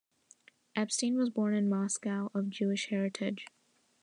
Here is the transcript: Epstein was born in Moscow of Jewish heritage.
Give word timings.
Epstein 0.75 1.15
was 1.15 1.29
born 1.29 1.53
in 1.53 1.69
Moscow 1.69 2.31
of 2.33 2.49
Jewish 2.49 2.87
heritage. 2.89 3.45